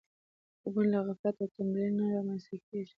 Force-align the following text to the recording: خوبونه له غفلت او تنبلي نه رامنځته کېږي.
خوبونه 0.61 0.89
له 0.93 0.99
غفلت 1.07 1.37
او 1.43 1.47
تنبلي 1.55 1.89
نه 1.97 2.05
رامنځته 2.15 2.57
کېږي. 2.67 2.89